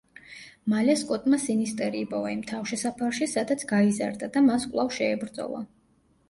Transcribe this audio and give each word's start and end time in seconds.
მალე 0.71 0.93
სკოტმა 1.01 1.37
სინისტერი 1.43 2.01
იპოვა 2.05 2.31
იმ 2.37 2.41
თავშესაფარში, 2.53 3.29
სადაც 3.35 3.67
გაიზარდა 3.73 4.31
და 4.39 4.45
მას 4.49 4.67
კვლავ 4.73 4.91
შეებრძოლა. 4.99 5.63